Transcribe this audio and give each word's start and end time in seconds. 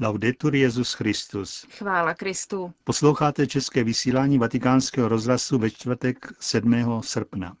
Laudetur 0.00 0.54
Jezus 0.54 0.92
Christus. 0.92 1.66
Chvála 1.70 2.14
Kristu. 2.14 2.72
Posloucháte 2.84 3.46
české 3.46 3.84
vysílání 3.84 4.38
Vatikánského 4.38 5.08
rozhlasu 5.08 5.58
ve 5.58 5.70
čtvrtek 5.70 6.32
7. 6.40 7.00
srpna. 7.00 7.56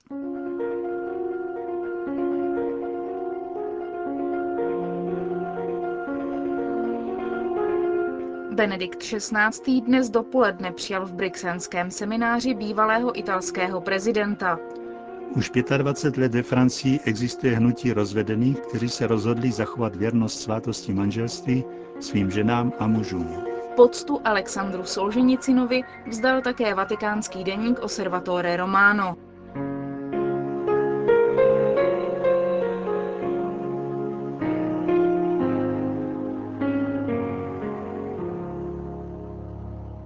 Benedikt 8.54 8.98
XVI. 8.98 9.80
dnes 9.80 10.10
dopoledne 10.10 10.72
přijal 10.72 11.06
v 11.06 11.12
Brixenském 11.12 11.90
semináři 11.90 12.54
bývalého 12.54 13.18
italského 13.18 13.80
prezidenta. 13.80 14.58
Už 15.36 15.50
25 15.76 16.22
let 16.22 16.34
ve 16.34 16.42
Francii 16.42 17.00
existuje 17.04 17.56
hnutí 17.56 17.92
rozvedených, 17.92 18.60
kteří 18.60 18.88
se 18.88 19.06
rozhodli 19.06 19.52
zachovat 19.52 19.96
věrnost 19.96 20.40
svátosti 20.40 20.92
manželství 20.94 21.64
svým 22.00 22.30
ženám 22.30 22.72
a 22.78 22.86
mužům. 22.86 23.44
Poctu 23.76 24.20
Alexandru 24.24 24.84
Solženicinovi 24.84 25.82
vzdal 26.08 26.42
také 26.42 26.74
vatikánský 26.74 27.44
deník 27.44 27.78
Osservatore 27.78 28.56
Romano. 28.56 29.16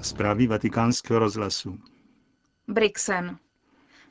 Zprávy 0.01 0.47
vatikánského 0.47 1.19
rozhlasu. 1.19 1.79
Brixen. 2.69 3.39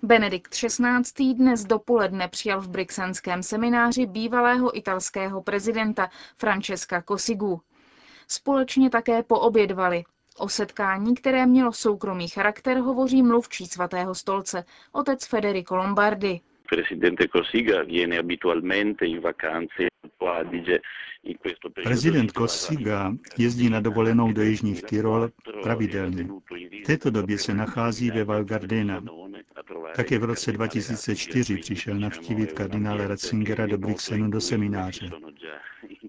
Benedikt 0.03 0.53
XVI. 0.53 1.33
dnes 1.33 1.65
dopoledne 1.65 2.27
přijal 2.27 2.61
v 2.61 2.69
Brixenském 2.69 3.43
semináři 3.43 4.05
bývalého 4.05 4.77
italského 4.77 5.41
prezidenta 5.41 6.09
Francesca 6.37 7.01
Cossigu. 7.07 7.61
Společně 8.27 8.89
také 8.89 9.23
poobědvali. 9.23 10.03
O 10.37 10.49
setkání, 10.49 11.15
které 11.15 11.45
mělo 11.45 11.73
soukromý 11.73 12.27
charakter, 12.27 12.77
hovoří 12.77 13.23
mluvčí 13.23 13.65
svatého 13.65 14.15
stolce, 14.15 14.63
otec 14.91 15.25
Federico 15.25 15.75
Lombardi. 15.75 16.41
Prezident 21.83 22.31
Cossiga 22.31 23.13
jezdí 23.37 23.69
na 23.69 23.79
dovolenou 23.79 24.31
do 24.31 24.41
Jižních 24.41 24.83
Tyrol 24.83 25.29
pravidelně. 25.63 26.27
V 26.83 26.85
této 26.85 27.09
době 27.09 27.37
se 27.37 27.53
nachází 27.53 28.11
ve 28.11 28.23
Val 28.23 28.43
Gardena. 28.43 29.03
Také 29.95 30.19
v 30.19 30.23
roce 30.23 30.51
2004 30.51 31.57
přišel 31.57 31.95
navštívit 31.95 32.51
kardinála 32.51 33.07
Ratzingera 33.07 33.65
do 33.65 33.77
Brixenu 33.77 34.29
do 34.29 34.41
semináře. 34.41 35.09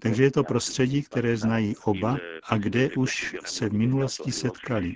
Takže 0.01 0.23
je 0.23 0.31
to 0.31 0.43
prostředí, 0.43 1.03
které 1.03 1.37
znají 1.37 1.75
oba 1.83 2.17
a 2.43 2.57
kde 2.57 2.89
už 2.97 3.35
se 3.45 3.69
v 3.69 3.73
minulosti 3.73 4.31
setkali. 4.31 4.95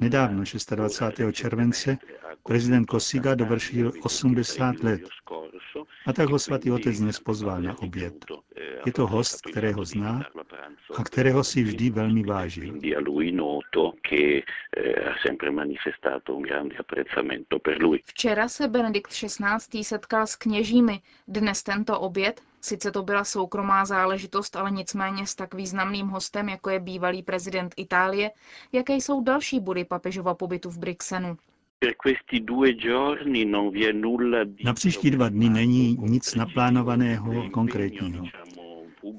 Nedávno, 0.00 0.42
26. 0.70 1.32
července, 1.32 1.98
prezident 2.46 2.84
Kosiga 2.86 3.34
dovršil 3.34 3.92
80 4.02 4.82
let. 4.82 5.00
A 6.06 6.12
tak 6.12 6.28
ho 6.28 6.38
svatý 6.38 6.70
otec 6.70 6.98
dnes 7.00 7.20
pozval 7.20 7.62
na 7.62 7.78
oběd. 7.78 8.24
Je 8.86 8.92
to 8.92 9.06
host, 9.06 9.40
kterého 9.50 9.84
zná 9.84 10.22
a 10.96 11.04
kterého 11.04 11.44
si 11.44 11.62
vždy 11.62 11.90
velmi 11.90 12.22
vážil. 12.22 12.74
Včera 18.04 18.48
se 18.48 18.68
Benedikt 18.68 19.10
XVI. 19.10 19.84
setkal 19.84 20.26
s 20.26 20.36
kněžími. 20.36 21.00
Dnes 21.28 21.62
tento 21.62 22.00
oběd, 22.00 22.40
sice 22.60 22.90
to 22.90 23.02
byla 23.02 23.24
soukromá 23.24 23.84
záležitost, 23.84 24.56
ale 24.56 24.70
nicméně 24.70 25.26
s 25.26 25.34
tak 25.34 25.54
významným 25.54 26.06
hostem, 26.06 26.48
jako 26.48 26.70
je 26.70 26.80
bývalý 26.80 27.22
prezident 27.22 27.74
Itálie, 27.76 28.30
jaké 28.72 28.94
jsou 28.94 29.22
další 29.22 29.60
body 29.60 29.84
papežova 29.84 30.34
pobytu 30.34 30.70
v 30.70 30.78
Brixenu. 30.78 31.36
Na 34.64 34.74
příští 34.74 35.10
dva 35.10 35.28
dny 35.28 35.48
není 35.48 35.96
nic 36.00 36.34
naplánovaného 36.34 37.50
konkrétního. 37.50 38.26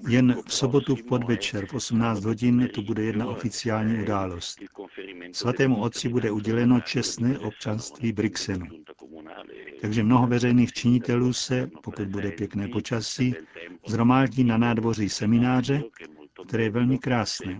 Jen 0.07 0.35
v 0.47 0.53
sobotu 0.53 0.95
v 0.95 1.03
podvečer 1.03 1.65
v 1.65 1.73
18 1.73 2.23
hodin 2.23 2.69
tu 2.73 2.81
bude 2.81 3.03
jedna 3.03 3.27
oficiální 3.27 4.03
událost. 4.03 4.59
Svatému 5.31 5.81
otci 5.81 6.09
bude 6.09 6.31
uděleno 6.31 6.81
čestné 6.81 7.39
občanství 7.39 8.11
Brixenu. 8.11 8.65
Takže 9.81 10.03
mnoho 10.03 10.27
veřejných 10.27 10.73
činitelů 10.73 11.33
se, 11.33 11.69
pokud 11.83 12.07
bude 12.07 12.31
pěkné 12.31 12.67
počasí, 12.67 13.35
zhromáždí 13.87 14.43
na 14.43 14.57
nádvoří 14.57 15.09
semináře, 15.09 15.83
které 16.47 16.63
je 16.63 16.69
velmi 16.69 16.97
krásné. 16.97 17.59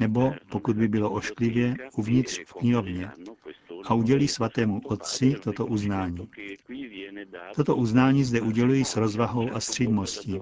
Nebo, 0.00 0.34
pokud 0.50 0.76
by 0.76 0.88
bylo 0.88 1.10
ošklivě, 1.10 1.76
uvnitř 1.96 2.40
v 2.46 2.52
knihovně 2.52 3.10
a 3.84 3.94
udělí 3.94 4.28
svatému 4.28 4.80
otci 4.84 5.34
toto 5.42 5.66
uznání. 5.66 6.28
Toto 7.56 7.76
uznání 7.76 8.24
zde 8.24 8.40
udělují 8.40 8.84
s 8.84 8.96
rozvahou 8.96 9.50
a 9.54 9.60
střídmostí. 9.60 10.40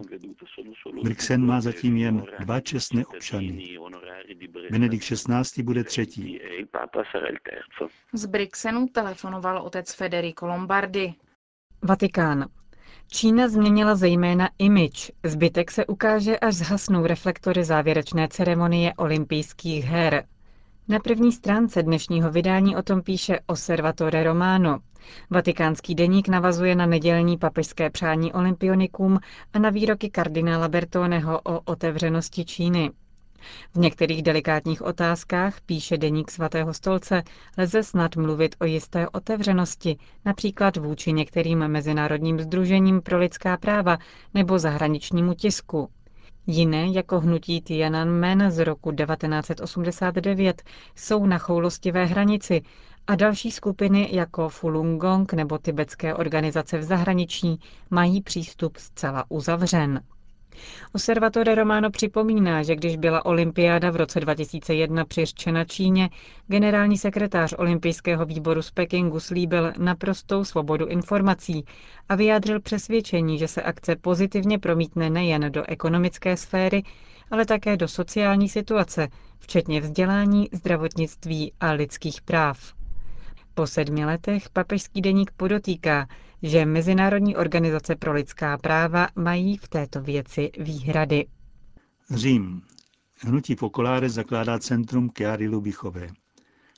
Brixen 1.02 1.46
má 1.46 1.60
zatím 1.60 1.96
jen 1.96 2.24
dva 2.40 2.60
čestné 2.60 3.06
občany. 3.06 3.78
Benedikt 4.70 5.04
XVI. 5.04 5.62
bude 5.62 5.84
třetí. 5.84 6.40
Z 8.12 8.26
Brixenu 8.26 8.88
telefonoval 8.88 9.62
otec 9.62 9.94
Federico 9.94 10.46
Lombardi. 10.46 11.14
Vatikán. 11.82 12.48
Čína 13.08 13.48
změnila 13.48 13.94
zejména 13.94 14.48
image. 14.58 15.12
Zbytek 15.24 15.70
se 15.70 15.86
ukáže, 15.86 16.38
až 16.38 16.54
zhasnou 16.54 17.06
reflektory 17.06 17.64
závěrečné 17.64 18.28
ceremonie 18.28 18.94
olympijských 18.94 19.84
her. 19.84 20.24
Na 20.90 20.98
první 20.98 21.32
stránce 21.32 21.82
dnešního 21.82 22.30
vydání 22.30 22.76
o 22.76 22.82
tom 22.82 23.02
píše 23.02 23.38
Osservatore 23.46 24.24
Romano. 24.24 24.78
Vatikánský 25.30 25.94
deník 25.94 26.28
navazuje 26.28 26.74
na 26.74 26.86
nedělní 26.86 27.38
papežské 27.38 27.90
přání 27.90 28.32
olympionikům 28.32 29.18
a 29.52 29.58
na 29.58 29.70
výroky 29.70 30.10
kardinála 30.10 30.68
Bertoneho 30.68 31.40
o 31.40 31.60
otevřenosti 31.60 32.44
Číny. 32.44 32.90
V 33.74 33.78
některých 33.78 34.22
delikátních 34.22 34.82
otázkách, 34.82 35.60
píše 35.66 35.98
deník 35.98 36.30
svatého 36.30 36.74
stolce, 36.74 37.22
lze 37.58 37.82
snad 37.82 38.16
mluvit 38.16 38.56
o 38.60 38.64
jisté 38.64 39.08
otevřenosti, 39.08 39.96
například 40.24 40.76
vůči 40.76 41.12
některým 41.12 41.68
mezinárodním 41.68 42.40
združením 42.40 43.00
pro 43.02 43.18
lidská 43.18 43.56
práva 43.56 43.98
nebo 44.34 44.58
zahraničnímu 44.58 45.34
tisku. 45.34 45.88
Jiné, 46.50 46.86
jako 46.86 47.20
hnutí 47.20 47.60
Tiananmen 47.60 48.50
z 48.50 48.64
roku 48.64 48.92
1989, 48.92 50.62
jsou 50.96 51.26
na 51.26 51.38
choulostivé 51.38 52.04
hranici 52.06 52.62
a 53.06 53.14
další 53.14 53.50
skupiny, 53.50 54.08
jako 54.12 54.48
Falun 54.48 54.98
Gong 54.98 55.32
nebo 55.32 55.58
tibetské 55.58 56.14
organizace 56.14 56.78
v 56.78 56.82
zahraničí, 56.82 57.60
mají 57.90 58.22
přístup 58.22 58.76
zcela 58.76 59.24
uzavřen. 59.28 60.00
Observatore 60.94 61.54
Romano 61.54 61.90
připomíná, 61.90 62.62
že 62.62 62.76
když 62.76 62.96
byla 62.96 63.26
olympiáda 63.26 63.90
v 63.90 63.96
roce 63.96 64.20
2001 64.20 65.04
přiřčena 65.04 65.64
Číně, 65.64 66.10
generální 66.46 66.98
sekretář 66.98 67.54
olympijského 67.58 68.26
výboru 68.26 68.62
z 68.62 68.70
Pekingu 68.70 69.20
slíbil 69.20 69.72
naprostou 69.78 70.44
svobodu 70.44 70.86
informací 70.86 71.64
a 72.08 72.14
vyjádřil 72.14 72.60
přesvědčení, 72.60 73.38
že 73.38 73.48
se 73.48 73.62
akce 73.62 73.96
pozitivně 73.96 74.58
promítne 74.58 75.10
nejen 75.10 75.52
do 75.52 75.64
ekonomické 75.68 76.36
sféry, 76.36 76.82
ale 77.30 77.46
také 77.46 77.76
do 77.76 77.88
sociální 77.88 78.48
situace, 78.48 79.08
včetně 79.38 79.80
vzdělání, 79.80 80.48
zdravotnictví 80.52 81.52
a 81.60 81.70
lidských 81.72 82.22
práv. 82.22 82.74
Po 83.54 83.66
sedmi 83.66 84.04
letech 84.04 84.50
papežský 84.50 85.00
deník 85.00 85.30
podotýká, 85.36 86.06
že 86.42 86.66
Mezinárodní 86.66 87.36
organizace 87.36 87.96
pro 87.96 88.12
lidská 88.12 88.58
práva 88.58 89.08
mají 89.16 89.56
v 89.56 89.68
této 89.68 90.00
věci 90.00 90.50
výhrady. 90.58 91.26
Řím. 92.10 92.62
Hnutí 93.22 93.54
Fokoláre 93.54 94.10
zakládá 94.10 94.58
centrum 94.58 95.10
Chiary 95.10 95.48
Lubichové. 95.48 96.08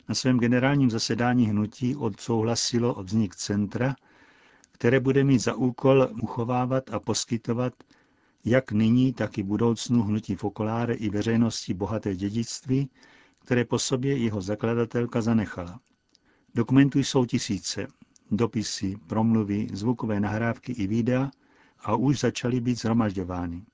Na 0.08 0.14
svém 0.14 0.38
generálním 0.38 0.90
zasedání 0.90 1.46
hnutí 1.46 1.96
odsouhlasilo 1.96 2.94
o 2.94 3.02
vznik 3.02 3.36
centra, 3.36 3.94
které 4.72 5.00
bude 5.00 5.24
mít 5.24 5.38
za 5.38 5.54
úkol 5.54 6.08
uchovávat 6.22 6.90
a 6.90 7.00
poskytovat 7.00 7.72
jak 8.44 8.72
nyní, 8.72 9.12
tak 9.12 9.38
i 9.38 9.42
budoucnu 9.42 10.02
hnutí 10.02 10.36
Fokoláre 10.36 10.94
i 10.94 11.10
veřejnosti 11.10 11.74
bohaté 11.74 12.16
dědictví, 12.16 12.90
které 13.38 13.64
po 13.64 13.78
sobě 13.78 14.16
jeho 14.16 14.40
zakladatelka 14.40 15.20
zanechala. 15.20 15.80
Dokumentů 16.54 16.98
jsou 16.98 17.24
tisíce, 17.24 17.86
dopisy, 18.36 18.96
promluvy, 19.06 19.68
zvukové 19.72 20.20
nahrávky 20.20 20.72
i 20.72 20.86
videa 20.86 21.30
a 21.80 21.94
už 21.96 22.20
začaly 22.20 22.60
být 22.60 22.78
zhromažďovány. 22.78 23.64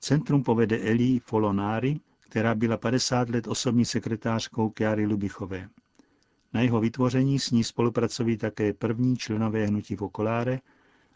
Centrum 0.00 0.42
povede 0.42 0.78
Eli 0.78 1.20
Folonári, 1.24 2.00
která 2.20 2.54
byla 2.54 2.76
50 2.76 3.28
let 3.28 3.48
osobní 3.48 3.84
sekretářkou 3.84 4.70
Kiary 4.70 5.06
Lubichové. 5.06 5.68
Na 6.52 6.60
jeho 6.60 6.80
vytvoření 6.80 7.38
s 7.38 7.50
ní 7.50 7.64
spolupracují 7.64 8.36
také 8.36 8.72
první 8.72 9.16
členové 9.16 9.66
hnutí 9.66 9.96
Fokoláre, 9.96 10.60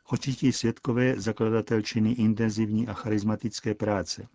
očití 0.09 0.53
svědkové 0.53 1.21
zakladatelčiny 1.21 2.13
intenzivní 2.13 2.89
a 2.89 2.93
charismatické 2.93 3.75
práce. 3.75 4.27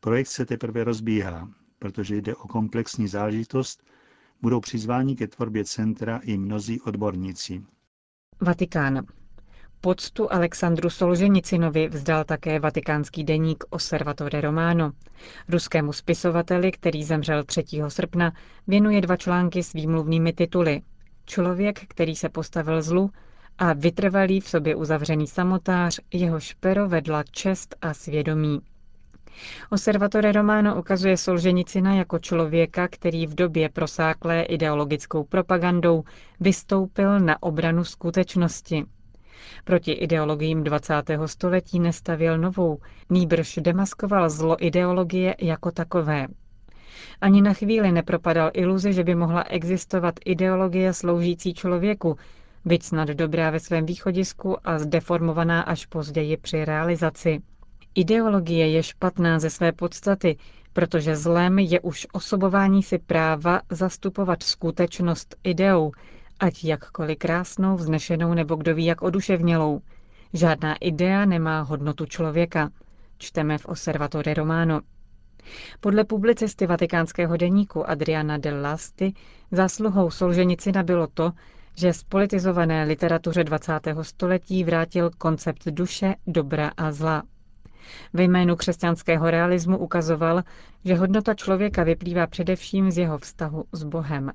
Projekt 0.00 0.28
se 0.28 0.46
teprve 0.46 0.84
rozbíhá, 0.84 1.48
protože 1.78 2.16
jde 2.16 2.34
o 2.34 2.48
komplexní 2.48 3.08
záležitost, 3.08 3.82
budou 4.42 4.60
přizváni 4.60 5.16
ke 5.16 5.26
tvorbě 5.26 5.64
centra 5.64 6.20
i 6.24 6.38
mnozí 6.38 6.80
odborníci. 6.80 7.62
Vatikán. 8.40 9.06
Poctu 9.80 10.32
Alexandru 10.32 10.90
Solženicinovi 10.90 11.88
vzdal 11.88 12.24
také 12.24 12.60
vatikánský 12.60 13.24
deník 13.24 13.64
Osservatore 13.70 14.40
Romano. 14.40 14.92
Ruskému 15.48 15.92
spisovateli, 15.92 16.72
který 16.72 17.04
zemřel 17.04 17.44
3. 17.44 17.64
srpna, 17.88 18.32
věnuje 18.66 19.00
dva 19.00 19.16
články 19.16 19.62
s 19.62 19.72
výmluvnými 19.72 20.32
tituly. 20.32 20.82
Člověk, 21.26 21.80
který 21.88 22.16
se 22.16 22.28
postavil 22.28 22.82
zlu 22.82 23.10
a 23.58 23.72
vytrvalý 23.72 24.40
v 24.40 24.48
sobě 24.48 24.74
uzavřený 24.76 25.26
samotář, 25.26 26.00
jeho 26.12 26.40
špero 26.40 26.88
vedla 26.88 27.22
čest 27.30 27.76
a 27.82 27.94
svědomí. 27.94 28.60
Observatore 29.72 30.32
Romano 30.32 30.78
ukazuje 30.78 31.16
Solženicina 31.16 31.94
jako 31.94 32.18
člověka, 32.18 32.88
který 32.88 33.26
v 33.26 33.34
době 33.34 33.68
prosáklé 33.68 34.42
ideologickou 34.42 35.24
propagandou 35.24 36.04
vystoupil 36.40 37.20
na 37.20 37.42
obranu 37.42 37.84
skutečnosti. 37.84 38.84
Proti 39.64 39.92
ideologiím 39.92 40.64
20. 40.64 40.94
století 41.26 41.80
nestavil 41.80 42.38
novou, 42.38 42.78
nýbrž 43.10 43.58
demaskoval 43.62 44.30
zlo 44.30 44.64
ideologie 44.66 45.34
jako 45.40 45.70
takové. 45.70 46.26
Ani 47.20 47.42
na 47.42 47.52
chvíli 47.54 47.92
nepropadal 47.92 48.50
iluzi, 48.54 48.92
že 48.92 49.04
by 49.04 49.14
mohla 49.14 49.42
existovat 49.42 50.14
ideologie 50.24 50.92
sloužící 50.92 51.54
člověku, 51.54 52.16
byť 52.64 52.82
snad 52.82 53.08
dobrá 53.08 53.50
ve 53.50 53.60
svém 53.60 53.86
východisku 53.86 54.68
a 54.68 54.78
zdeformovaná 54.78 55.62
až 55.62 55.86
později 55.86 56.36
při 56.36 56.64
realizaci. 56.64 57.40
Ideologie 58.00 58.70
je 58.70 58.82
špatná 58.82 59.38
ze 59.38 59.50
své 59.50 59.72
podstaty, 59.72 60.36
protože 60.72 61.16
zlem 61.16 61.58
je 61.58 61.80
už 61.80 62.06
osobování 62.12 62.82
si 62.82 62.98
práva 62.98 63.60
zastupovat 63.70 64.42
skutečnost 64.42 65.36
ideou, 65.44 65.92
ať 66.40 66.64
jakkoliv 66.64 67.18
krásnou, 67.18 67.76
vznešenou 67.76 68.34
nebo 68.34 68.54
kdo 68.56 68.74
ví 68.74 68.84
jak 68.84 69.02
oduševnělou. 69.02 69.80
Žádná 70.32 70.74
idea 70.76 71.24
nemá 71.24 71.60
hodnotu 71.60 72.06
člověka. 72.06 72.70
Čteme 73.18 73.58
v 73.58 73.66
Osservatore 73.66 74.34
Romano. 74.34 74.80
Podle 75.80 76.04
publicisty 76.04 76.66
vatikánského 76.66 77.36
deníku 77.36 77.90
Adriana 77.90 78.38
del 78.38 78.62
Lasti 78.62 79.12
zásluhou 79.50 80.10
Solženicina 80.10 80.82
bylo 80.82 81.06
to, 81.06 81.32
že 81.76 81.92
z 81.92 82.02
politizované 82.04 82.84
literatuře 82.84 83.44
20. 83.44 83.72
století 84.02 84.64
vrátil 84.64 85.10
koncept 85.18 85.68
duše, 85.68 86.14
dobra 86.26 86.70
a 86.76 86.92
zla. 86.92 87.22
Ve 88.12 88.22
jménu 88.22 88.56
křesťanského 88.56 89.30
realismu 89.30 89.78
ukazoval, 89.78 90.42
že 90.84 90.94
hodnota 90.94 91.34
člověka 91.34 91.84
vyplývá 91.84 92.26
především 92.26 92.90
z 92.90 92.98
jeho 92.98 93.18
vztahu 93.18 93.64
s 93.72 93.84
Bohem. 93.84 94.32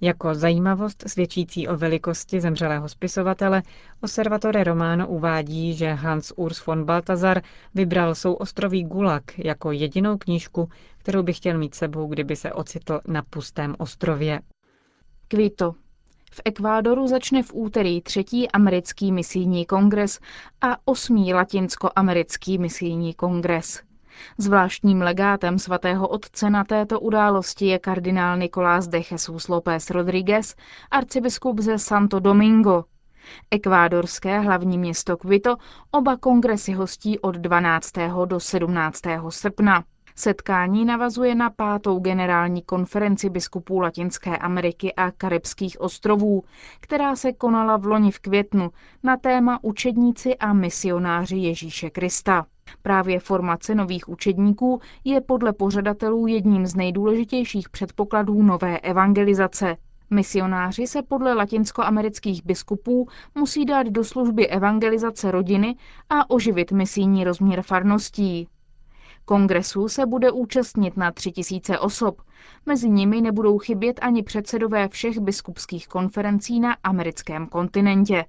Jako 0.00 0.34
zajímavost 0.34 1.04
svědčící 1.06 1.68
o 1.68 1.76
velikosti 1.76 2.40
zemřelého 2.40 2.88
spisovatele 2.88 3.62
Observatore 4.00 4.64
Romano 4.64 5.08
uvádí, 5.08 5.74
že 5.74 5.92
Hans 5.92 6.32
Urs 6.36 6.66
von 6.66 6.84
Baltazar 6.84 7.42
vybral 7.74 8.14
souostroví 8.14 8.84
Gulag 8.84 9.38
jako 9.38 9.72
jedinou 9.72 10.18
knížku, 10.18 10.68
kterou 10.98 11.22
by 11.22 11.32
chtěl 11.32 11.58
mít 11.58 11.74
sebou, 11.74 12.06
kdyby 12.06 12.36
se 12.36 12.52
ocitl 12.52 13.00
na 13.06 13.22
pustém 13.22 13.74
ostrově. 13.78 14.40
Kvito. 15.28 15.74
V 16.34 16.40
Ekvádoru 16.44 17.06
začne 17.06 17.42
v 17.42 17.50
úterý 17.54 18.00
třetí 18.00 18.50
americký 18.50 19.12
misijní 19.12 19.66
kongres 19.66 20.20
a 20.60 20.76
osmý 20.84 21.34
latinskoamerický 21.34 22.58
misijní 22.58 23.14
kongres. 23.14 23.82
Zvláštním 24.38 25.02
legátem 25.02 25.58
svatého 25.58 26.08
otce 26.08 26.50
na 26.50 26.64
této 26.64 27.00
události 27.00 27.66
je 27.66 27.78
kardinál 27.78 28.36
Nicolás 28.36 28.88
de 28.88 28.98
Jesus 29.10 29.48
López 29.48 29.90
Rodríguez, 29.90 30.56
arcibiskup 30.90 31.60
ze 31.60 31.78
Santo 31.78 32.20
Domingo. 32.20 32.84
Ekvádorské 33.50 34.40
hlavní 34.40 34.78
město 34.78 35.16
Quito 35.16 35.56
oba 35.90 36.16
kongresy 36.16 36.72
hostí 36.72 37.18
od 37.18 37.34
12. 37.34 37.92
do 38.24 38.40
17. 38.40 39.00
srpna. 39.28 39.84
Setkání 40.16 40.84
navazuje 40.84 41.34
na 41.34 41.50
pátou 41.50 41.98
generální 41.98 42.62
konferenci 42.62 43.30
biskupů 43.30 43.80
Latinské 43.80 44.36
Ameriky 44.36 44.94
a 44.94 45.10
Karibských 45.10 45.80
ostrovů, 45.80 46.44
která 46.80 47.16
se 47.16 47.32
konala 47.32 47.76
v 47.76 47.86
loni 47.86 48.10
v 48.10 48.18
květnu 48.18 48.70
na 49.02 49.16
téma 49.16 49.58
Učedníci 49.62 50.36
a 50.36 50.52
misionáři 50.52 51.36
Ježíše 51.36 51.90
Krista. 51.90 52.46
Právě 52.82 53.20
formace 53.20 53.74
nových 53.74 54.08
učedníků 54.08 54.80
je 55.04 55.20
podle 55.20 55.52
pořadatelů 55.52 56.26
jedním 56.26 56.66
z 56.66 56.74
nejdůležitějších 56.74 57.68
předpokladů 57.68 58.42
nové 58.42 58.78
evangelizace. 58.78 59.76
Misionáři 60.10 60.86
se 60.86 61.02
podle 61.02 61.34
latinskoamerických 61.34 62.44
biskupů 62.44 63.08
musí 63.34 63.64
dát 63.64 63.86
do 63.86 64.04
služby 64.04 64.48
evangelizace 64.48 65.30
rodiny 65.30 65.76
a 66.10 66.30
oživit 66.30 66.72
misijní 66.72 67.24
rozměr 67.24 67.62
farností. 67.62 68.48
Kongresu 69.24 69.88
se 69.88 70.06
bude 70.06 70.30
účastnit 70.30 70.96
na 70.96 71.12
tři 71.12 71.32
tisíce 71.32 71.78
osob. 71.78 72.22
Mezi 72.66 72.90
nimi 72.90 73.20
nebudou 73.20 73.58
chybět 73.58 73.98
ani 74.02 74.22
předsedové 74.22 74.88
všech 74.88 75.18
biskupských 75.18 75.88
konferencí 75.88 76.60
na 76.60 76.76
americkém 76.84 77.46
kontinentě. 77.46 78.24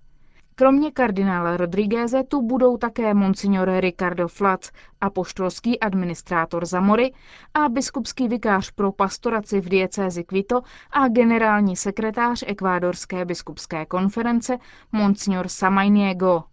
Kromě 0.56 0.92
kardinála 0.92 1.58
Rodrigueze 1.58 2.24
tu 2.24 2.42
budou 2.42 2.78
také 2.78 3.14
monsignor 3.14 3.72
Ricardo 3.80 4.28
Flatz, 4.28 4.72
apoštolský 5.02 5.80
administrátor 5.80 6.66
Zamory 6.66 7.14
a 7.54 7.70
biskupský 7.70 8.28
vikář 8.28 8.72
pro 8.72 8.92
pastoraci 8.92 9.62
v 9.62 9.70
diecézi 9.70 10.24
Quito 10.24 10.62
a 10.92 11.08
generální 11.08 11.76
sekretář 11.76 12.44
ekvádorské 12.48 13.26
biskupské 13.26 13.86
konference 13.86 14.58
monsignor 14.92 15.48
Samajniego. 15.48 16.44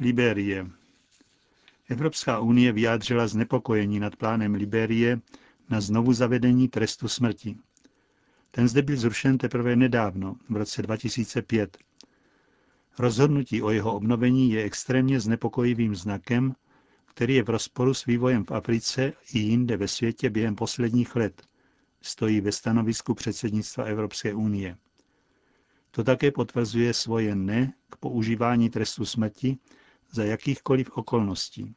Liberie. 0.00 0.77
Evropská 1.88 2.38
unie 2.40 2.72
vyjádřila 2.72 3.26
znepokojení 3.28 4.00
nad 4.00 4.16
plánem 4.16 4.54
Liberie 4.54 5.20
na 5.70 5.80
znovu 5.80 6.12
zavedení 6.12 6.68
trestu 6.68 7.08
smrti. 7.08 7.56
Ten 8.50 8.68
zde 8.68 8.82
byl 8.82 8.96
zrušen 8.96 9.38
teprve 9.38 9.76
nedávno, 9.76 10.36
v 10.48 10.56
roce 10.56 10.82
2005. 10.82 11.78
Rozhodnutí 12.98 13.62
o 13.62 13.70
jeho 13.70 13.94
obnovení 13.94 14.50
je 14.50 14.62
extrémně 14.64 15.20
znepokojivým 15.20 15.94
znakem, 15.96 16.54
který 17.06 17.34
je 17.34 17.42
v 17.42 17.48
rozporu 17.50 17.94
s 17.94 18.06
vývojem 18.06 18.44
v 18.44 18.50
Africe 18.50 19.12
i 19.34 19.38
jinde 19.38 19.76
ve 19.76 19.88
světě 19.88 20.30
během 20.30 20.54
posledních 20.56 21.16
let, 21.16 21.42
stojí 22.02 22.40
ve 22.40 22.52
stanovisku 22.52 23.14
předsednictva 23.14 23.84
Evropské 23.84 24.34
unie. 24.34 24.76
To 25.90 26.04
také 26.04 26.30
potvrzuje 26.30 26.94
svoje 26.94 27.34
ne 27.34 27.72
k 27.90 27.96
používání 27.96 28.70
trestu 28.70 29.04
smrti 29.04 29.58
za 30.12 30.24
jakýchkoliv 30.24 30.90
okolností. 30.94 31.74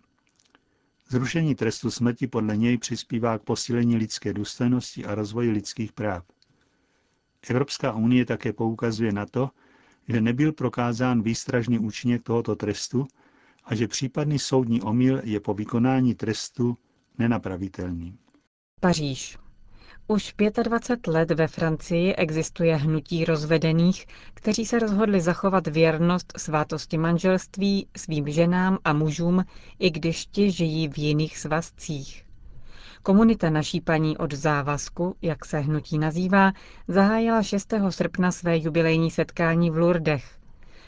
Zrušení 1.10 1.56
trestu 1.56 1.92
smrti 1.92 2.28
podle 2.28 2.58
něj 2.58 2.78
přispívá 2.78 3.38
k 3.38 3.44
posílení 3.44 3.96
lidské 3.96 4.34
důstojnosti 4.34 5.06
a 5.06 5.16
rozvoji 5.16 5.52
lidských 5.52 5.92
práv. 5.94 6.24
Evropská 7.50 7.94
unie 7.94 8.26
také 8.26 8.54
poukazuje 8.54 9.12
na 9.12 9.26
to, 9.26 9.50
že 10.08 10.22
nebyl 10.22 10.52
prokázán 10.52 11.22
výstražný 11.22 11.80
účinek 11.80 12.24
tohoto 12.24 12.56
trestu 12.56 13.08
a 13.64 13.76
že 13.76 13.88
případný 13.88 14.40
soudní 14.40 14.82
omyl 14.82 15.22
je 15.24 15.40
po 15.40 15.54
vykonání 15.54 16.16
trestu 16.16 16.78
nenapravitelný. 17.18 18.18
Paříž. 18.80 19.38
Už 20.12 20.34
25 20.64 21.08
let 21.14 21.32
ve 21.32 21.48
Francii 21.48 22.14
existuje 22.16 22.76
hnutí 22.76 23.26
rozvedených, 23.26 24.06
kteří 24.34 24.66
se 24.66 24.80
rozhodli 24.80 25.22
zachovat 25.22 25.68
věrnost 25.68 26.34
svátosti 26.38 26.98
manželství 26.98 27.88
svým 27.98 28.30
ženám 28.32 28.78
a 28.84 28.94
mužům, 28.94 29.46
i 29.80 29.92
když 29.92 30.26
ti 30.26 30.52
žijí 30.52 30.88
v 30.88 30.98
jiných 30.98 31.38
svazcích. 31.38 32.26
Komunita 33.04 33.50
naší 33.50 33.82
paní 33.82 34.18
od 34.18 34.34
závazku, 34.34 35.16
jak 35.22 35.46
se 35.46 35.60
hnutí 35.60 36.00
nazývá, 36.00 36.52
zahájila 36.88 37.44
6. 37.44 37.74
srpna 37.90 38.32
své 38.32 38.58
jubilejní 38.58 39.12
setkání 39.12 39.70
v 39.70 39.78
Lourdech. 39.78 40.38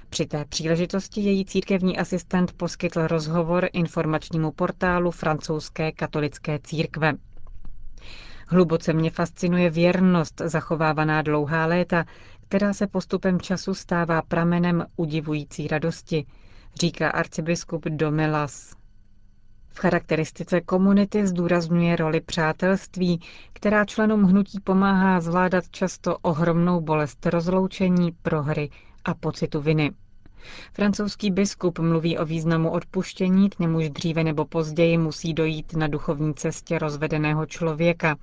Při 0.09 0.25
té 0.25 0.45
příležitosti 0.45 1.21
její 1.21 1.45
církevní 1.45 1.97
asistent 1.97 2.51
poskytl 2.53 3.07
rozhovor 3.07 3.69
informačnímu 3.73 4.51
portálu 4.51 5.11
francouzské 5.11 5.91
katolické 5.91 6.59
církve. 6.63 7.13
Hluboce 8.47 8.93
mě 8.93 9.09
fascinuje 9.11 9.69
věrnost 9.69 10.41
zachovávaná 10.45 11.21
dlouhá 11.21 11.65
léta, 11.65 12.05
která 12.47 12.73
se 12.73 12.87
postupem 12.87 13.39
času 13.39 13.73
stává 13.73 14.21
pramenem 14.21 14.85
udivující 14.95 15.67
radosti, 15.67 16.25
říká 16.75 17.09
arcibiskup 17.09 17.85
Domelas. 17.85 18.75
V 19.69 19.79
charakteristice 19.79 20.61
komunity 20.61 21.27
zdůrazňuje 21.27 21.95
roli 21.95 22.21
přátelství, 22.21 23.21
která 23.53 23.85
členům 23.85 24.23
hnutí 24.23 24.59
pomáhá 24.59 25.21
zvládat 25.21 25.69
často 25.69 26.17
ohromnou 26.21 26.81
bolest 26.81 27.25
rozloučení, 27.25 28.11
prohry 28.21 28.69
a 29.05 29.13
pocitu 29.13 29.61
viny. 29.61 29.91
Francouzský 30.73 31.31
biskup 31.31 31.79
mluví 31.79 32.17
o 32.17 32.25
významu 32.25 32.71
odpuštění, 32.71 33.49
k 33.49 33.59
němuž 33.59 33.89
dříve 33.89 34.23
nebo 34.23 34.45
později 34.45 34.97
musí 34.97 35.33
dojít 35.33 35.73
na 35.73 35.87
duchovní 35.87 36.33
cestě 36.33 36.79
rozvedeného 36.79 37.45
člověka. 37.45 38.15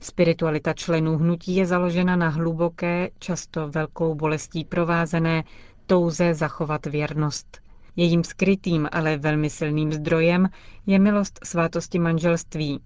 Spiritualita 0.00 0.72
členů 0.72 1.18
hnutí 1.18 1.56
je 1.56 1.66
založena 1.66 2.16
na 2.16 2.28
hluboké, 2.28 3.10
často 3.18 3.68
velkou 3.68 4.14
bolestí 4.14 4.64
provázené 4.64 5.44
touze 5.86 6.34
zachovat 6.34 6.86
věrnost. 6.86 7.60
Jejím 7.96 8.24
skrytým, 8.24 8.88
ale 8.92 9.16
velmi 9.16 9.50
silným 9.50 9.92
zdrojem 9.92 10.48
je 10.86 10.98
milost 10.98 11.40
svátosti 11.44 11.98
manželství. 11.98 12.80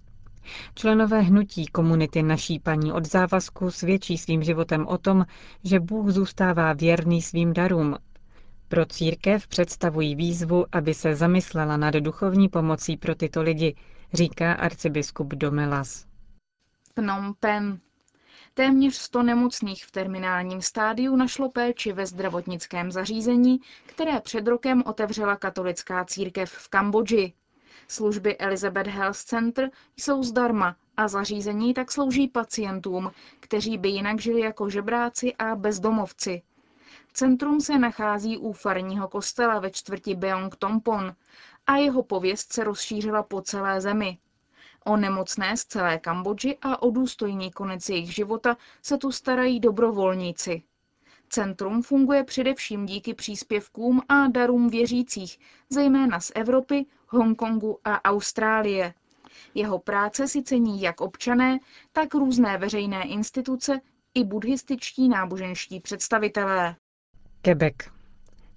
Členové 0.75 1.21
hnutí 1.21 1.65
komunity 1.65 2.23
naší 2.23 2.59
paní 2.59 2.91
od 2.91 3.05
závazku 3.05 3.71
svědčí 3.71 4.17
svým 4.17 4.43
životem 4.43 4.87
o 4.87 4.97
tom, 4.97 5.25
že 5.63 5.79
Bůh 5.79 6.09
zůstává 6.09 6.73
věrný 6.73 7.21
svým 7.21 7.53
darům. 7.53 7.95
Pro 8.67 8.85
církev 8.85 9.47
představují 9.47 10.15
výzvu, 10.15 10.65
aby 10.71 10.93
se 10.93 11.15
zamyslela 11.15 11.77
nad 11.77 11.93
duchovní 11.93 12.49
pomocí 12.49 12.97
pro 12.97 13.15
tyto 13.15 13.41
lidi, 13.41 13.75
říká 14.13 14.53
arcibiskup 14.53 15.33
Domelas. 15.33 16.08
Phnom 16.99 17.33
Penh. 17.39 17.79
Téměř 18.53 18.95
100 18.95 19.23
nemocných 19.23 19.85
v 19.85 19.91
terminálním 19.91 20.61
stádiu 20.61 21.15
našlo 21.15 21.49
péči 21.49 21.93
ve 21.93 22.05
zdravotnickém 22.05 22.91
zařízení, 22.91 23.59
které 23.85 24.21
před 24.21 24.47
rokem 24.47 24.83
otevřela 24.85 25.35
katolická 25.35 26.05
církev 26.05 26.51
v 26.51 26.67
Kambodži. 26.67 27.33
Služby 27.87 28.37
Elizabeth 28.37 28.89
Health 28.89 29.17
Center 29.17 29.71
jsou 29.97 30.23
zdarma 30.23 30.75
a 30.97 31.07
zařízení 31.07 31.73
tak 31.73 31.91
slouží 31.91 32.27
pacientům, 32.27 33.11
kteří 33.39 33.77
by 33.77 33.89
jinak 33.89 34.19
žili 34.21 34.41
jako 34.41 34.69
žebráci 34.69 35.35
a 35.35 35.55
bezdomovci. 35.55 36.41
Centrum 37.13 37.61
se 37.61 37.79
nachází 37.79 38.37
u 38.37 38.53
farního 38.53 39.07
kostela 39.07 39.59
ve 39.59 39.71
čtvrti 39.71 40.15
Beong 40.15 40.55
Tompon 40.55 41.15
a 41.67 41.75
jeho 41.75 42.03
pověst 42.03 42.53
se 42.53 42.63
rozšířila 42.63 43.23
po 43.23 43.41
celé 43.41 43.81
zemi. 43.81 44.17
O 44.85 44.97
nemocné 44.97 45.57
z 45.57 45.65
celé 45.65 45.99
Kambodži 45.99 46.57
a 46.61 46.81
o 46.81 46.91
důstojný 46.91 47.51
konec 47.51 47.89
jejich 47.89 48.15
života 48.15 48.57
se 48.81 48.97
tu 48.97 49.11
starají 49.11 49.59
dobrovolníci. 49.59 50.63
Centrum 51.29 51.83
funguje 51.83 52.23
především 52.23 52.85
díky 52.85 53.13
příspěvkům 53.13 54.01
a 54.09 54.27
darům 54.27 54.69
věřících, 54.69 55.39
zejména 55.69 56.19
z 56.19 56.31
Evropy, 56.35 56.85
Hongkongu 57.07 57.79
a 57.83 58.05
Austrálie. 58.05 58.93
Jeho 59.55 59.79
práce 59.79 60.27
si 60.27 60.43
cení 60.43 60.81
jak 60.81 61.01
občané, 61.01 61.59
tak 61.91 62.13
různé 62.13 62.57
veřejné 62.57 63.03
instituce 63.03 63.81
i 64.13 64.23
buddhističtí 64.23 65.09
náboženští 65.09 65.79
představitelé. 65.79 66.75
Quebec. 67.41 67.98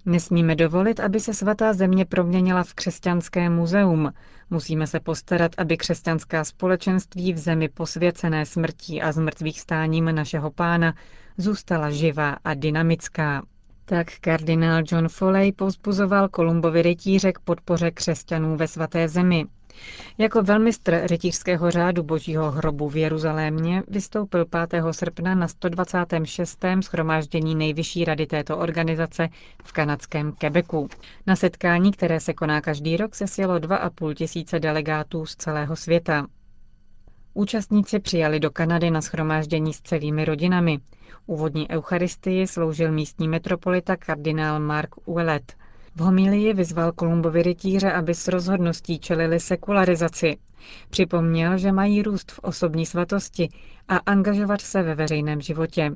Nesmíme 0.05 0.55
dovolit, 0.55 0.99
aby 0.99 1.19
se 1.19 1.33
svatá 1.33 1.73
země 1.73 2.05
proměnila 2.05 2.63
v 2.63 2.73
křesťanské 2.73 3.49
muzeum. 3.49 4.13
Musíme 4.49 4.87
se 4.87 4.99
postarat, 4.99 5.51
aby 5.57 5.77
křesťanská 5.77 6.43
společenství 6.43 7.33
v 7.33 7.37
zemi 7.37 7.69
posvěcené 7.69 8.45
smrtí 8.45 9.01
a 9.01 9.11
zmrtvých 9.11 9.61
stáním 9.61 10.15
našeho 10.15 10.51
pána 10.51 10.93
zůstala 11.37 11.91
živá 11.91 12.37
a 12.43 12.53
dynamická. 12.53 13.43
Tak 13.85 14.07
kardinál 14.21 14.83
John 14.91 15.09
Foley 15.09 15.51
povzbuzoval 15.51 16.29
Kolumbovi 16.29 16.81
rytíře 16.81 17.31
k 17.31 17.39
podpoře 17.39 17.91
křesťanů 17.91 18.57
ve 18.57 18.67
svaté 18.67 19.07
zemi. 19.07 19.45
Jako 20.17 20.43
velmistr 20.43 21.01
rytířského 21.05 21.71
řádu 21.71 22.03
Božího 22.03 22.51
hrobu 22.51 22.89
v 22.89 22.97
Jeruzalémě 22.97 23.83
vystoupil 23.87 24.45
5. 24.45 24.83
srpna 24.91 25.35
na 25.35 25.47
126. 25.47 26.65
schromáždění 26.81 27.55
nejvyšší 27.55 28.05
rady 28.05 28.25
této 28.27 28.57
organizace 28.57 29.29
v 29.63 29.71
kanadském 29.71 30.31
Quebecu. 30.31 30.87
Na 31.27 31.35
setkání, 31.35 31.91
které 31.91 32.19
se 32.19 32.33
koná 32.33 32.61
každý 32.61 32.97
rok, 32.97 33.15
se 33.15 33.27
sjelo 33.27 33.55
2,5 33.55 34.13
tisíce 34.13 34.59
delegátů 34.59 35.25
z 35.25 35.35
celého 35.35 35.75
světa. 35.75 36.27
Účastníci 37.33 37.99
přijali 37.99 38.39
do 38.39 38.51
Kanady 38.51 38.91
na 38.91 39.01
schromáždění 39.01 39.73
s 39.73 39.81
celými 39.81 40.25
rodinami. 40.25 40.79
Úvodní 41.25 41.69
eucharistii 41.69 42.47
sloužil 42.47 42.91
místní 42.91 43.27
metropolita 43.27 43.95
kardinál 43.97 44.59
Mark 44.59 45.07
Ouellet. 45.07 45.53
V 45.95 45.99
homílii 45.99 46.53
vyzval 46.53 46.91
Kolumbovi 46.91 47.43
rytíře, 47.43 47.91
aby 47.91 48.15
s 48.15 48.27
rozhodností 48.27 48.99
čelili 48.99 49.39
sekularizaci. 49.39 50.37
Připomněl, 50.89 51.57
že 51.57 51.71
mají 51.71 52.01
růst 52.01 52.31
v 52.31 52.39
osobní 52.39 52.85
svatosti 52.85 53.49
a 53.87 53.97
angažovat 53.97 54.61
se 54.61 54.83
ve 54.83 54.95
veřejném 54.95 55.41
životě. 55.41 55.91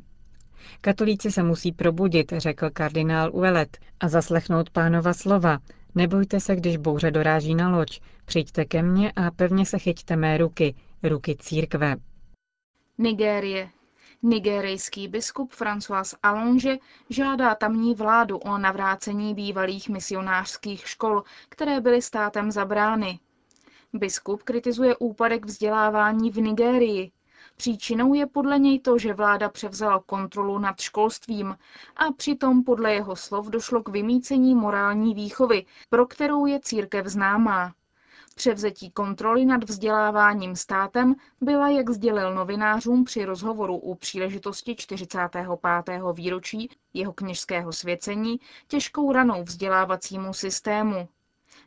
Katolíci 0.82 1.32
se 1.32 1.44
musí 1.44 1.72
probudit, 1.72 2.34
řekl 2.38 2.70
kardinál 2.70 3.30
Uelet, 3.34 3.78
a 4.00 4.08
zaslechnout 4.10 4.70
pánova 4.70 5.14
slova. 5.14 5.58
Nebojte 5.96 6.40
se, 6.40 6.56
když 6.56 6.78
bouře 6.78 7.12
doráží 7.12 7.56
na 7.56 7.70
loď. 7.70 8.00
Přijďte 8.26 8.66
ke 8.66 8.84
mně 8.84 9.12
a 9.16 9.32
pevně 9.32 9.66
se 9.66 9.80
chyťte 9.80 10.16
mé 10.16 10.38
ruky, 10.38 10.76
ruky 11.04 11.36
církve. 11.40 11.96
Nigérie. 12.98 13.77
Nigerijský 14.24 15.08
biskup 15.08 15.54
François 15.54 16.16
Allonge 16.24 16.78
žádá 17.10 17.56
tamní 17.56 17.96
vládu 17.96 18.38
o 18.38 18.58
navrácení 18.58 19.34
bývalých 19.34 19.90
misionářských 19.90 20.88
škol, 20.88 21.24
které 21.50 21.82
byly 21.82 22.02
státem 22.02 22.52
zabrány. 22.52 23.20
Biskup 23.94 24.44
kritizuje 24.44 24.96
úpadek 24.98 25.46
vzdělávání 25.46 26.32
v 26.32 26.38
Nigérii. 26.38 27.12
Příčinou 27.56 28.14
je 28.14 28.28
podle 28.28 28.60
něj 28.60 28.80
to, 28.80 28.98
že 28.98 29.14
vláda 29.14 29.50
převzala 29.50 30.04
kontrolu 30.06 30.60
nad 30.60 30.80
školstvím 30.80 31.58
a 31.96 32.12
přitom 32.12 32.64
podle 32.64 32.94
jeho 32.94 33.16
slov 33.16 33.48
došlo 33.48 33.84
k 33.84 33.90
vymícení 33.90 34.56
morální 34.56 35.14
výchovy, 35.14 35.66
pro 35.90 36.06
kterou 36.06 36.46
je 36.46 36.60
církev 36.60 37.06
známá. 37.06 37.74
Převzetí 38.38 38.92
kontroly 38.92 39.46
nad 39.46 39.64
vzděláváním 39.64 40.56
státem 40.56 41.16
byla, 41.42 41.70
jak 41.70 41.90
sdělil 41.90 42.36
novinářům 42.36 43.04
při 43.04 43.26
rozhovoru 43.26 43.78
u 43.78 43.96
příležitosti 43.96 44.76
45. 44.76 46.02
výročí 46.14 46.70
jeho 46.94 47.14
kněžského 47.14 47.74
svěcení, 47.74 48.40
těžkou 48.68 49.12
ranou 49.12 49.44
vzdělávacímu 49.44 50.34
systému. 50.34 51.10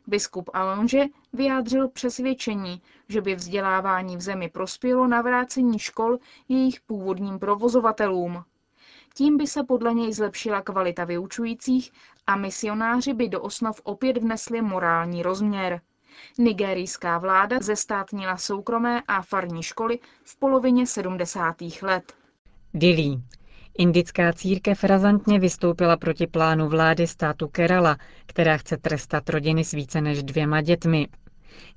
Biskup 0.07 0.49
Alonže 0.53 1.03
vyjádřil 1.33 1.89
přesvědčení, 1.89 2.81
že 3.09 3.21
by 3.21 3.35
vzdělávání 3.35 4.17
v 4.17 4.21
zemi 4.21 4.49
prospělo 4.49 5.07
navrácení 5.07 5.79
škol 5.79 6.17
jejich 6.49 6.81
původním 6.81 7.39
provozovatelům. 7.39 8.43
Tím 9.13 9.37
by 9.37 9.47
se 9.47 9.63
podle 9.63 9.93
něj 9.93 10.13
zlepšila 10.13 10.61
kvalita 10.61 11.05
vyučujících 11.05 11.91
a 12.27 12.35
misionáři 12.35 13.13
by 13.13 13.29
do 13.29 13.41
osnov 13.41 13.81
opět 13.83 14.17
vnesli 14.17 14.61
morální 14.61 15.23
rozměr. 15.23 15.81
Nigerijská 16.37 17.17
vláda 17.17 17.59
zestátnila 17.61 18.37
soukromé 18.37 19.01
a 19.07 19.21
farní 19.21 19.63
školy 19.63 19.99
v 20.23 20.39
polovině 20.39 20.87
70. 20.87 21.55
let. 21.81 22.13
Dili. 22.73 23.17
Indická 23.77 24.33
církev 24.33 24.83
razantně 24.83 25.39
vystoupila 25.39 25.97
proti 25.97 26.27
plánu 26.27 26.69
vlády 26.69 27.07
státu 27.07 27.47
Kerala, 27.47 27.97
která 28.25 28.57
chce 28.57 28.77
trestat 28.77 29.29
rodiny 29.29 29.63
s 29.63 29.71
více 29.71 30.01
než 30.01 30.23
dvěma 30.23 30.61
dětmi. 30.61 31.07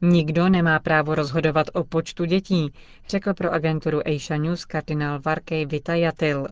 Nikdo 0.02 0.48
nemá 0.48 0.78
právo 0.78 1.14
rozhodovat 1.14 1.66
o 1.72 1.84
počtu 1.84 2.24
dětí, 2.24 2.72
řekl 3.08 3.34
pro 3.34 3.52
agenturu 3.52 4.00
Asia 4.08 4.38
News 4.38 4.64
kardinál 4.64 5.20
Varkej 5.20 5.66
Vitajatil. 5.66 6.46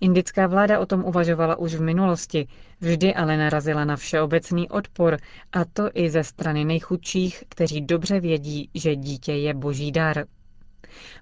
Indická 0.00 0.46
vláda 0.46 0.78
o 0.78 0.86
tom 0.86 1.04
uvažovala 1.04 1.56
už 1.56 1.74
v 1.74 1.80
minulosti, 1.80 2.48
vždy 2.80 3.14
ale 3.14 3.36
narazila 3.36 3.84
na 3.84 3.96
všeobecný 3.96 4.68
odpor, 4.68 5.16
a 5.52 5.64
to 5.64 5.90
i 5.94 6.10
ze 6.10 6.24
strany 6.24 6.64
nejchudších, 6.64 7.44
kteří 7.48 7.80
dobře 7.80 8.20
vědí, 8.20 8.70
že 8.74 8.96
dítě 8.96 9.32
je 9.32 9.54
boží 9.54 9.92
dar. 9.92 10.24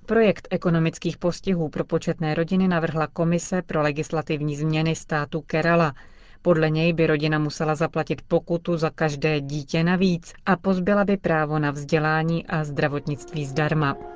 Projekt 0.06 0.48
ekonomických 0.50 1.16
postihů 1.16 1.68
pro 1.68 1.84
početné 1.84 2.34
rodiny 2.34 2.68
navrhla 2.68 3.06
Komise 3.06 3.62
pro 3.62 3.82
legislativní 3.82 4.56
změny 4.56 4.96
státu 4.96 5.40
Kerala. 5.40 5.94
Podle 6.42 6.70
něj 6.70 6.92
by 6.92 7.06
rodina 7.06 7.38
musela 7.38 7.74
zaplatit 7.74 8.22
pokutu 8.22 8.76
za 8.76 8.90
každé 8.90 9.40
dítě 9.40 9.84
navíc 9.84 10.32
a 10.46 10.56
pozbyla 10.56 11.04
by 11.04 11.16
právo 11.16 11.58
na 11.58 11.70
vzdělání 11.70 12.46
a 12.46 12.64
zdravotnictví 12.64 13.46
zdarma. 13.46 14.15